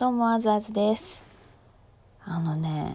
[0.00, 1.26] どうも、あずあずです。
[2.24, 2.94] あのね、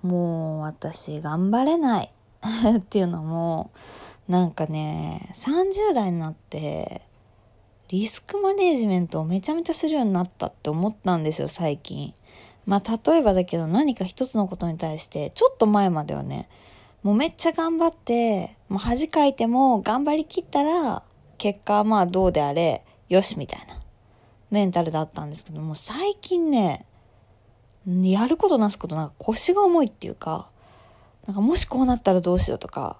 [0.00, 2.10] もう私頑張れない
[2.78, 3.70] っていうのも、
[4.26, 7.02] なんかね、30代になって、
[7.88, 12.14] リスクマネージメントをめちゃめちゃするようになったって思ったんですよ、最近。
[12.64, 16.48] まあ、例えばだけど何か一つのことに対して、ちょっと前まではね、
[17.02, 21.02] もうめっちゃ頑張って、もう恥かいても頑張りきったら、
[21.36, 23.83] 結果はまあどうであれ、よしみたいな
[24.54, 26.86] メンタルだったんですけども、最近ね、
[27.86, 30.48] やることなすことなんか腰が重いっていうか、
[31.26, 32.96] なんかもしこうなったらどうしようとか、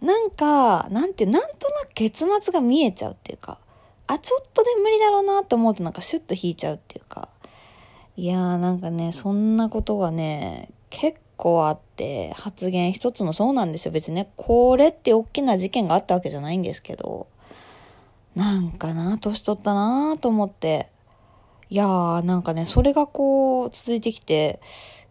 [0.00, 3.58] なんか、なんて、なんとなく結末が見えちゃうっていうか、
[4.06, 7.28] あ、ちょっとで無理だろうなと思うとなんかシュッと引いちゃうっていうか、
[8.16, 13.92] いやーなんかね、そんなことがね、結構あって、発言一つもそうなんですよ。
[13.92, 17.26] 別にね、これって大きな事件があったわけじゃないんですけど、
[18.34, 20.90] なんかな、年取ったなと思って、
[21.70, 24.60] いやーなんかね、それがこう続いてきて、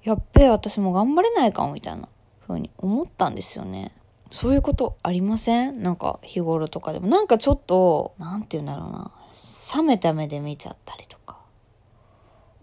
[0.03, 2.09] やっべえ、私も頑張れないかもみたいな
[2.47, 3.93] 風に思ったんですよね。
[4.31, 5.81] そういうことありません？
[5.81, 7.07] なんか日頃とかでも。
[7.07, 9.11] なんかちょっと、なんて言うんだろうな。
[9.75, 11.37] 冷めた目で見ちゃったりとか。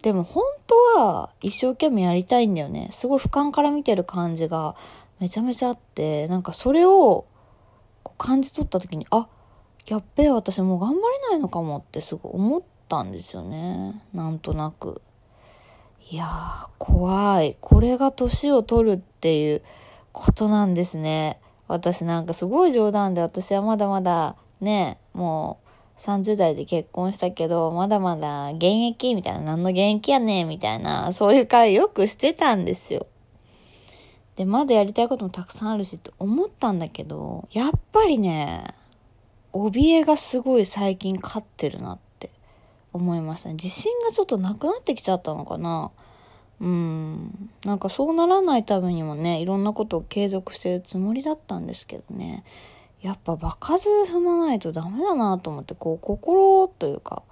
[0.02, 2.88] でも本当は一生懸命やりたいんだよね。
[2.92, 4.74] すごい俯瞰から見てる感じが
[5.20, 7.26] めちゃめちゃあって、なんかそれを
[8.02, 9.28] こう感じ取った時に、あ、
[9.86, 11.00] やっべえ、私もう頑張れ
[11.30, 14.02] ないのかもってすごい思ったんですよね。
[14.12, 15.02] なんとなく。
[16.10, 17.56] いやー、怖い。
[17.60, 19.62] これが年を取るっていう
[20.12, 21.38] ことなんですね。
[21.68, 25.58] 私なんかすごい冗談で私はまだまだね、も
[25.96, 33.06] う30代で結婚したけど、まだまだ現役みたいな、何の現役やねんみたいな、そういう会よくしてたんですよ。
[34.36, 38.64] で、まだやりたいこともたくさんあるしって思ったんだけど、やっぱりね、
[39.52, 42.30] 怯えがすごい最近勝ってるなって
[42.92, 43.54] 思いましたね。
[43.54, 45.90] 自信がちょっとなくなってきちゃったのかな。
[46.60, 47.50] うん。
[47.64, 52.44] なんかそうならないためにもね、いろんなことを継続してるつもりだったんですけどね。
[53.00, 57.22] やっぱ場数踏まないとダメだなと思って、こう心というか、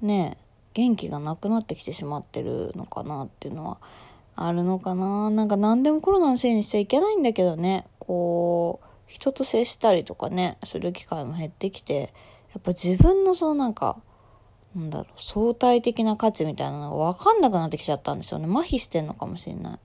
[0.00, 0.36] ね、
[0.74, 3.78] 元気がなくなってきてしまってるのかなっていうのは
[4.36, 5.28] あるのかな。
[5.30, 12.14] なんか何でもコロナのせいにしちゃいけないんだけどね、こう、人と接したりとかね、する機会も減ってきて、
[12.54, 14.00] やっぱ自分のそのなんか、
[14.74, 18.46] なんだろう、相対的な価値みたいなのが分かんなくなってきちゃったんですよね。
[18.46, 19.78] 麻痺してんのかもしれない。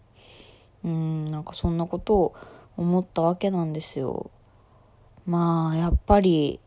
[0.85, 2.35] うん、なんかそんなことを
[2.77, 4.31] 思ったわけなんですよ。
[5.25, 6.61] まあ、やっぱり、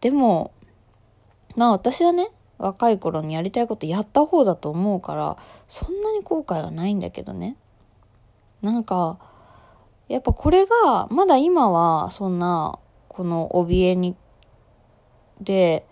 [0.00, 0.52] でも、
[1.56, 5.36] まあ私はね、若い頃にやりたいことやった方だと思うから、
[5.68, 7.58] そんなに後悔はないんだけどね。
[8.62, 9.18] なんか、
[10.08, 14.16] やっぱこれが、まだ今は、そんな、この怯えに、
[15.40, 15.86] で、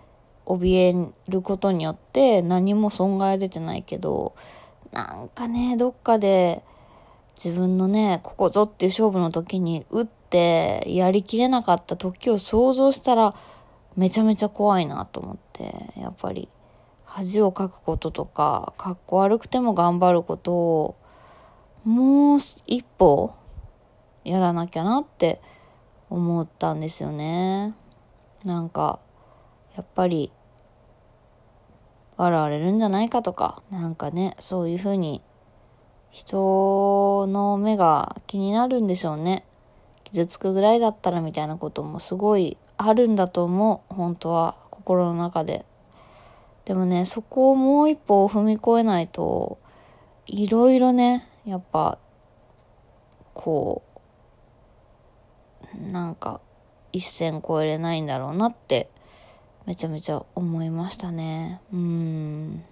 [0.45, 4.35] 怯えることによって何も損害出てないけど、
[4.93, 6.63] なんかね、どっかで
[7.37, 13.35] 自分のね、ここぞっていう勝負の時に打ってやりきれなかった時を想像したら
[13.97, 16.49] めちゃめちゃ怖いなと思って、やっぱり。
[17.17, 20.97] 恥をかくこととか、かっこ悪くても頑張ることを
[21.85, 23.33] もう一歩
[24.27, 25.41] やらなきゃなって
[26.11, 27.75] 思ったんですよね。
[28.45, 28.99] なんか、
[29.77, 30.33] やっぱり、
[32.17, 35.23] 笑われるんじゃないかとか、なんかね、そういうふうに、
[36.11, 39.45] 人の目が気になるんでしょうね。
[40.05, 43.95] 傷つくぐらいだったらみたいなこともすごいあるんだと思う。
[43.95, 45.65] 本当は、心の中で。
[46.65, 49.59] でもね、そこをもう一歩踏み越えないと、
[50.27, 51.99] いろいろね、やっぱ、
[53.35, 53.96] こう、
[55.93, 56.41] なんか、
[56.93, 58.89] 一線越えれないんだろうなって、
[59.67, 61.61] めちゃめちゃ思いましたね。
[61.73, 62.65] うん。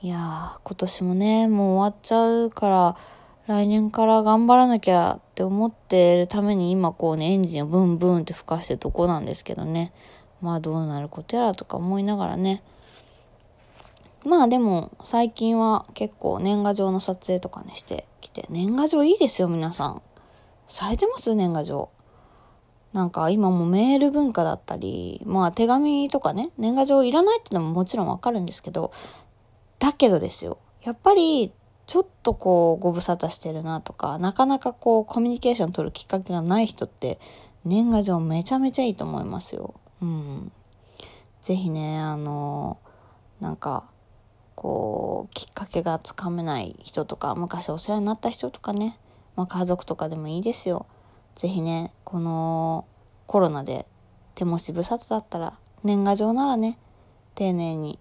[0.00, 2.96] いやー、今年もね、もう終わっちゃうから、
[3.46, 9.92] 来年から頑張らなきゃって思ってるために今こうね、エンジンをブンブンって吹かしてるとこなんですけどね。
[10.40, 12.62] まあどうなることやらとか思いながらね。
[14.24, 20.02] まあでも最近は結構年賀状の撮影とかねしてきて、年賀状いいですよ皆さん。
[20.68, 21.34] されてます？
[21.34, 21.90] 年賀状。
[22.92, 28.92] なんか今もメール文化だったり、まあ手紙とかね、年賀状いらないってのももちろんわかるんですけど、
[29.78, 30.58] だけどですよ。
[30.82, 31.52] やっぱり
[31.86, 37.18] ちょっとこうご無沙汰してるなとか、なかなかこうコミュニケーション取るきっかけがない人って
[37.64, 39.74] 年賀状めちゃめちゃいいと思いますよ。
[40.00, 40.52] うん。
[41.42, 42.78] ぜひね、あの、
[43.40, 43.84] なんか、
[44.54, 48.98] こう、きっかけがつかめない人とか、昔お世話になった人とかね、
[49.36, 50.86] まあ家族とかでもいいですよ。
[51.36, 52.84] ぜひね、この
[53.26, 53.86] コロナで
[54.34, 56.78] 手持ち無沙汰だったら、年賀状ならね、
[57.34, 57.98] 丁寧に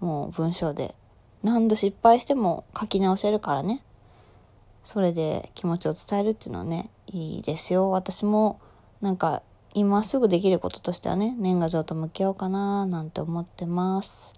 [0.00, 0.94] もう文章で。
[1.42, 3.84] 何度失敗しても書き直せるからね。
[4.82, 7.90] それで気持ちを伝えるっていうのはね、いいですよ。
[7.90, 8.60] 私も
[9.02, 9.42] なんか
[9.74, 14.32] 今すぐできることとしてはね、年賀状と向き合おうかななんて思ってます。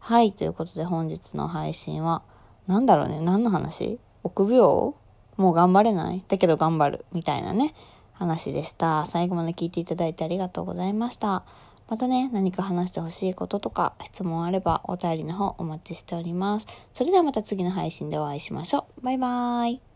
[0.00, 2.22] はい、ということで本日の配信は、
[2.66, 4.00] 何だろうね、何の話？
[4.24, 4.94] 臆病？
[5.38, 6.22] もう頑張れない？
[6.28, 7.06] だけど頑張る。
[7.14, 7.72] みたいなね、
[8.12, 9.06] 話でした。
[9.06, 11.44] 最後まで聞いていただいてありがとうございました。
[11.88, 16.66] またね、何か話してほしいこととか質問あればお便りの方お待ちしております。
[16.92, 19.04] それではまた次の配信でお会いしましょう。
[19.04, 19.87] バイバーイ。